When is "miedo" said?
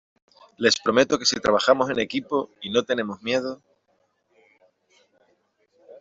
3.29-3.61